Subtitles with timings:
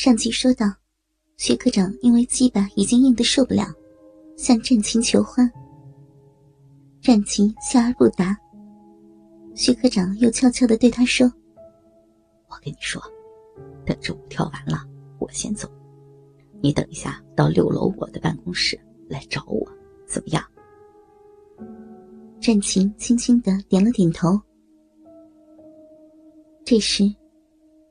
[0.00, 0.72] 上集说到，
[1.38, 3.64] 薛科长因为鸡巴已经硬得受不了，
[4.36, 5.50] 向战琴求欢。
[7.00, 8.38] 战琴笑而不答。
[9.56, 11.26] 薛科长又悄悄的对他说
[12.46, 13.02] ：“我跟你说，
[13.84, 14.86] 等着舞跳完了，
[15.18, 15.68] 我先走。
[16.60, 18.78] 你等一下到六楼我的办公室
[19.08, 19.68] 来找我，
[20.06, 20.40] 怎么样？”
[22.38, 24.40] 战琴轻轻的点了点头。
[26.64, 27.02] 这时，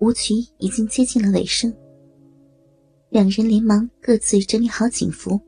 [0.00, 1.74] 舞曲已经接近了尾声。
[3.14, 5.40] 两人连忙各自整理好警服。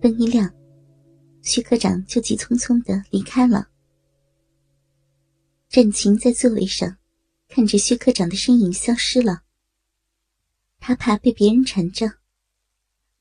[0.00, 0.48] 灯一亮，
[1.42, 3.66] 徐科长就急匆匆的离开了。
[5.68, 6.96] 战琴在座位上，
[7.48, 9.40] 看着薛科长的身影消失了。
[10.78, 12.08] 他怕被别人缠着，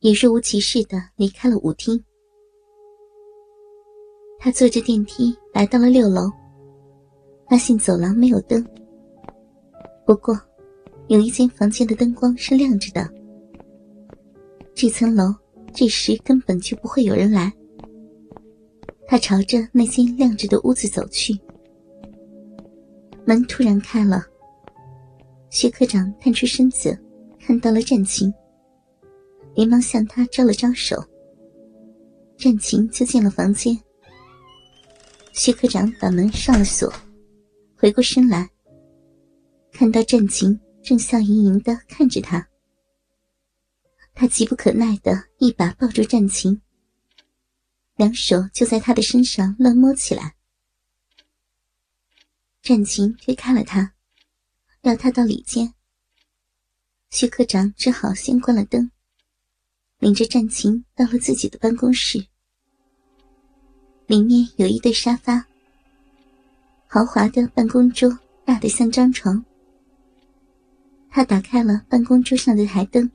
[0.02, 2.00] 也若无其事的离开了舞厅。
[4.38, 6.30] 他坐着电梯来到了六楼，
[7.50, 8.64] 发现走廊没有灯。
[10.06, 10.40] 不过。
[11.10, 13.12] 有一间房间的灯光是亮着的，
[14.76, 15.34] 这层楼
[15.74, 17.52] 这时根本就不会有人来。
[19.08, 21.36] 他朝着那间亮着的屋子走去，
[23.26, 24.24] 门突然开了，
[25.50, 26.96] 薛科长探出身子，
[27.40, 28.32] 看到了战琴，
[29.56, 31.04] 连忙向他招了招手。
[32.38, 33.76] 战琴就进了房间，
[35.34, 36.94] 薛科长把门上了锁，
[37.76, 38.48] 回过身来，
[39.72, 40.58] 看到战琴。
[40.82, 42.50] 正笑盈盈的看着他，
[44.14, 46.62] 他急不可耐的一把抱住战琴，
[47.96, 50.36] 两手就在他的身上乱摸起来。
[52.62, 53.94] 战琴推开了他，
[54.82, 55.74] 要他到里间。
[57.12, 58.92] 徐科长只好先关了灯，
[60.00, 62.28] 领着战琴到了自己的办公室。
[64.08, 65.46] 里面有一对沙发，
[66.88, 69.46] 豪华的办公桌，大的像张床。
[71.12, 73.10] 他打开了办公桌上的台灯，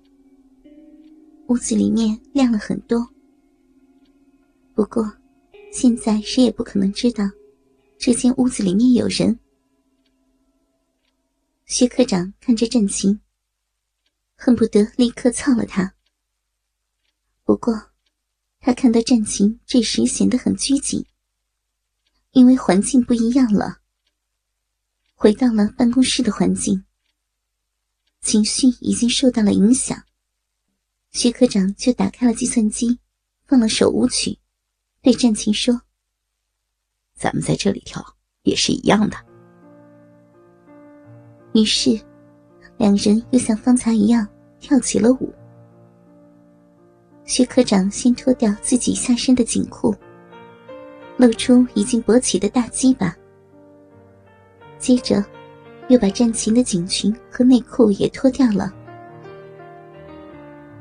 [1.46, 3.08] 屋子里面亮了很多。
[4.74, 5.16] 不过，
[5.72, 7.24] 现在谁也不可能知道，
[7.96, 9.38] 这间屋子里面有人。
[11.66, 13.20] 薛科长看着战琴，
[14.36, 15.94] 恨不得立刻操了他。
[17.44, 17.90] 不过，
[18.58, 21.06] 他看到战琴这时显得很拘谨，
[22.32, 23.78] 因为环境不一样了，
[25.14, 26.84] 回到了办公室的环境。
[28.24, 30.02] 情绪已经受到了影响，
[31.12, 32.98] 徐科长就打开了计算机，
[33.44, 34.38] 放了首舞曲，
[35.02, 35.78] 对战琴说
[37.14, 38.02] ：“咱们在这里跳
[38.42, 39.16] 也是一样的。”
[41.52, 42.00] 于是，
[42.78, 44.26] 两人又像方才一样
[44.58, 45.30] 跳起了舞。
[47.26, 49.94] 徐科长先脱掉自己下身的紧裤，
[51.18, 53.14] 露出已经勃起的大鸡巴，
[54.78, 55.22] 接着。
[55.88, 58.72] 又把战琴的锦裙和内裤也脱掉了，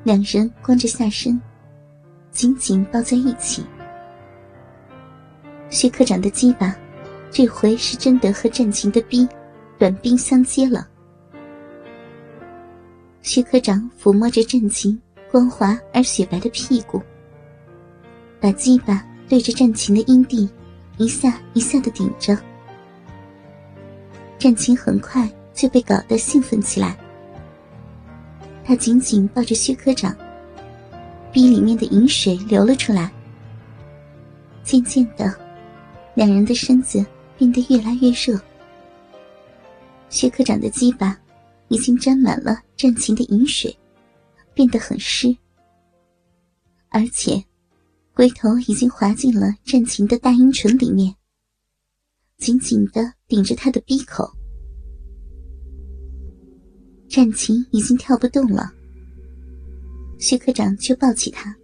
[0.04, 1.40] 两人光着下身，
[2.32, 3.66] 紧紧抱在一起。
[5.70, 6.76] 薛科长的鸡巴，
[7.32, 9.28] 这回是真的和战琴的逼
[9.78, 10.88] 短兵相接了。
[13.22, 15.00] 薛科长抚摸着战琴
[15.32, 17.02] 光滑而雪白的屁股，
[18.40, 20.50] 把鸡巴对着战琴的阴蒂，
[20.98, 22.38] 一下一下的顶着。
[24.38, 26.98] 战琴很快就被搞得兴奋起来，
[28.66, 30.16] 他紧紧抱着薛科长，
[31.32, 33.12] 逼里面的饮水流了出来。
[34.64, 35.34] 渐渐的，
[36.14, 37.06] 两人的身子
[37.38, 38.40] 变得越来越热。
[40.10, 41.18] 薛科长的鸡巴
[41.70, 43.76] 已经沾满了战琴的饮水，
[44.54, 45.36] 变得很湿，
[46.90, 47.44] 而且
[48.14, 51.14] 龟头已经滑进了战琴的大阴唇里面。
[52.38, 54.30] 紧紧的顶着他的鼻口，
[57.08, 58.72] 战琴已经跳不动了。
[60.20, 61.56] 薛科长就抱起他，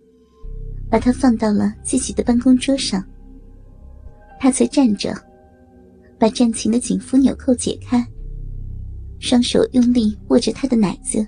[0.90, 3.04] 把他放到了自己的办公桌上。
[4.40, 5.14] 他才站着，
[6.18, 8.06] 把战琴的紧服纽扣解开，
[9.20, 11.26] 双手用力握着他的奶子，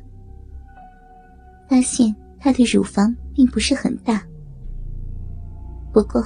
[1.69, 4.25] 发现他的乳房并不是很大，
[5.91, 6.23] 不过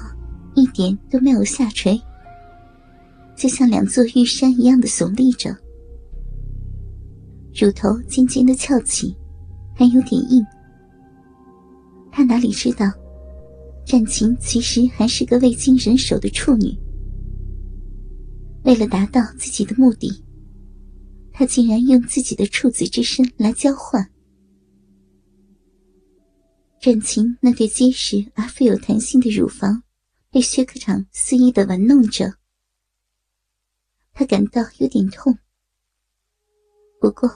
[0.54, 2.00] 一点都没有下垂。
[3.36, 5.56] 就像两座玉山一样的耸立着，
[7.54, 9.16] 乳头渐渐的翘起，
[9.76, 10.44] 还有点硬。
[12.12, 12.86] 他哪里知道，
[13.86, 16.74] 战琴其实还是个未经人手的处女。
[18.64, 20.24] 为了达到自己的目的，
[21.32, 24.10] 他竟然用自己的处子之身来交换。
[26.80, 29.84] 战琴那对结实而富有弹性的乳房，
[30.32, 32.34] 被薛科长肆意的玩弄着。
[34.18, 35.38] 他感到有点痛，
[37.02, 37.30] 不过，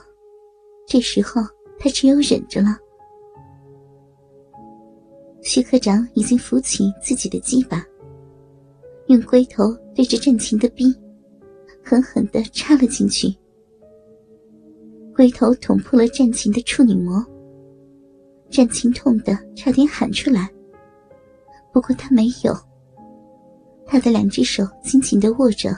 [0.88, 1.42] 这时候
[1.78, 2.74] 他只有忍着了。
[5.42, 7.84] 徐科长已经扶起自己的鸡巴，
[9.08, 10.86] 用龟头对着战琴的逼，
[11.84, 13.28] 狠狠的插了进去。
[15.14, 17.22] 龟头捅破了战琴的处女膜，
[18.48, 20.50] 战琴痛得差点喊出来。
[21.74, 22.56] 不过他没有，
[23.86, 25.70] 他的两只手紧紧的握着，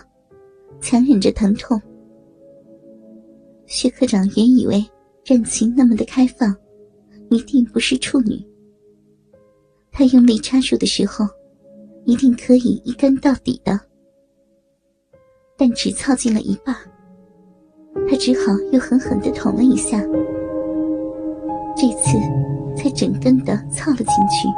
[0.82, 1.80] 强忍着疼痛。
[3.64, 4.84] 薛科长原以为
[5.24, 6.54] 战琴那么的开放，
[7.30, 8.44] 一定不是处女。
[9.90, 11.24] 他用力插入的时候，
[12.04, 13.78] 一定可以一根到底的，
[15.56, 16.74] 但只操进了一半，
[18.10, 20.02] 他只好又狠狠的捅了一下，
[21.76, 22.18] 这次
[22.76, 24.48] 才整根的操了进去。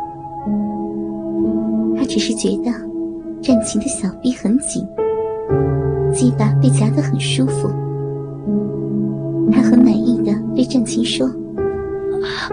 [1.97, 2.73] 他只是觉得
[3.41, 4.85] 战琴的小臂很紧，
[6.15, 7.69] 鸡巴被夹得很舒服。
[9.53, 11.27] 他很满意的对战琴说
[12.23, 12.49] ：“啊，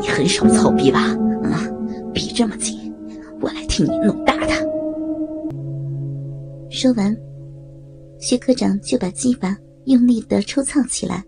[0.00, 1.00] 你很少操逼吧？
[1.42, 1.68] 啊？”
[2.14, 2.92] 逼这么紧，
[3.40, 4.54] 我来替你弄大它。
[6.70, 7.16] 说完，
[8.20, 9.56] 薛科长就把鸡巴
[9.86, 11.24] 用力的抽操起来。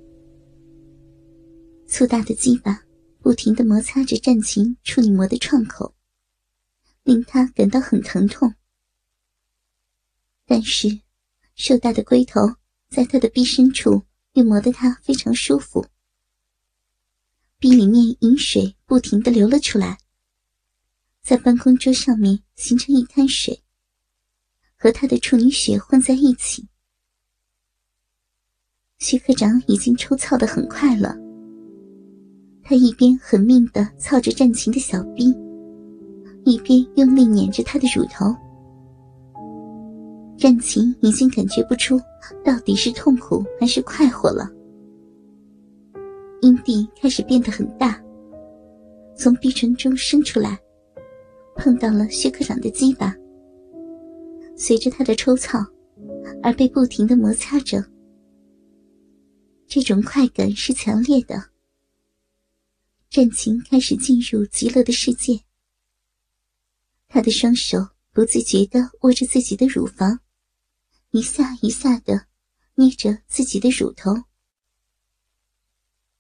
[1.89, 2.81] 粗大的鸡巴
[3.21, 5.93] 不停的摩擦着战琴处女膜的创口，
[7.03, 8.55] 令他感到很疼痛。
[10.47, 10.89] 但是，
[11.57, 12.41] 硕大的龟头
[12.91, 14.05] 在他的臂深处
[14.35, 15.85] 又磨得他非常舒服。
[17.59, 19.99] 臂里面饮水不停的流了出来。
[21.23, 23.65] 在办公桌上面形成一滩水，
[24.77, 26.69] 和他的处女血混在一起。
[28.99, 31.17] 徐科长已经抽操的很快了，
[32.63, 35.35] 他一边狠命的操着战琴的小臂，
[36.45, 38.27] 一边用力捻着他的乳头。
[40.39, 41.99] 战琴已经感觉不出
[42.45, 44.51] 到底是痛苦还是快活了，
[46.43, 48.01] 阴蒂开始变得很大，
[49.17, 50.59] 从鼻唇中伸出来。
[51.59, 53.17] 碰到了薛科长的鸡巴，
[54.55, 55.59] 随着他的抽操，
[56.43, 57.83] 而被不停的摩擦着。
[59.67, 61.43] 这种快感是强烈的。
[63.09, 65.41] 战琴开始进入极乐的世界。
[67.09, 67.79] 他的双手
[68.13, 70.21] 不自觉的握着自己的乳房，
[71.17, 72.27] 一下一下的
[72.75, 74.15] 捏着自己的乳头。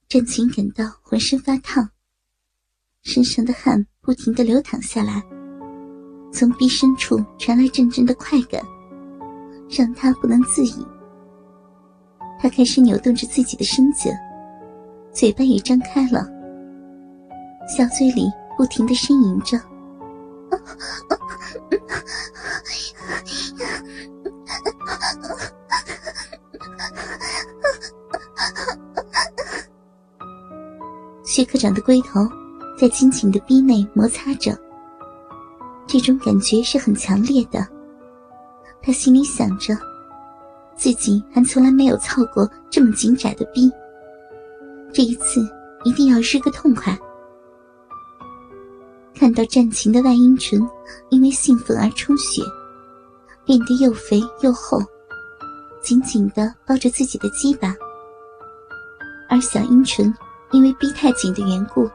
[0.08, 1.90] 战琴感到浑身发烫，
[3.02, 3.86] 身上的汗。
[4.00, 5.20] 不停的流淌下来，
[6.32, 8.62] 从鼻深处传来阵阵的快感，
[9.68, 10.86] 让他不能自已。
[12.40, 14.08] 他开始扭动着自己的身子，
[15.12, 16.24] 嘴巴也张开了，
[17.68, 19.60] 小嘴里不停的呻吟着。
[31.36, 32.26] 薛科长的龟头。
[32.78, 34.58] 在亲情的逼内摩擦着，
[35.86, 37.66] 这种感觉是很强烈的。
[38.82, 39.76] 他心里想着，
[40.76, 43.70] 自己还从来没有操过这么紧窄的逼，
[44.94, 45.46] 这一次
[45.84, 46.98] 一定要日个痛快。
[49.14, 50.66] 看到战琴的外阴唇
[51.10, 52.40] 因为兴奋而充血，
[53.44, 54.78] 变得又肥又厚，
[55.82, 57.74] 紧紧的抱着自己的鸡巴，
[59.28, 60.14] 而小阴唇
[60.52, 61.90] 因为逼太紧的缘故。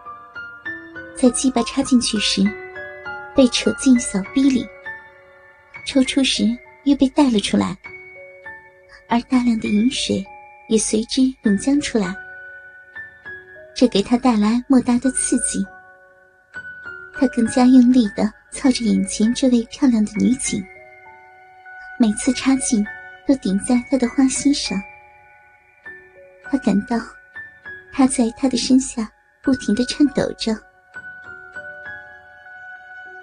[1.16, 2.42] 在鸡巴插进去时，
[3.36, 4.64] 被扯进小逼里；
[5.86, 6.46] 抽出时
[6.84, 7.78] 又被带了出来，
[9.08, 10.26] 而大量的饮水
[10.68, 12.16] 也随之涌将出来。
[13.76, 15.66] 这给他带来莫大的刺激。
[17.14, 20.64] 他更加用力的操着眼前这位漂亮的女警，
[22.00, 22.84] 每次插进
[23.28, 24.76] 都顶在她的花心上。
[26.50, 26.98] 他感到，
[27.94, 29.12] 他在他的身下
[29.44, 30.56] 不停的颤抖着。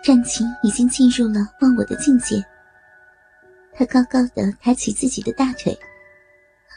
[0.02, 2.42] 战琴已经进入了忘我的境界。
[3.74, 5.78] 他高高的抬起自己的大腿，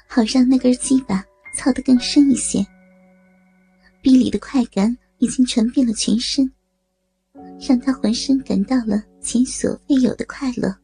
[0.08, 1.24] 好让那根鸡巴
[1.56, 2.66] 操得更深一些。
[4.02, 6.52] 逼里的快感已经传遍了全身，
[7.60, 10.76] 让他浑身感到了前所未有的快乐。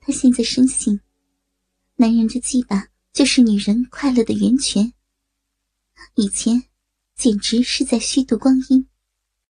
[0.00, 0.98] 他现在深信，
[1.96, 4.92] 男人的鸡巴就是女人快乐的源泉。
[6.14, 6.64] 以前，
[7.16, 8.87] 简直是在虚度光阴。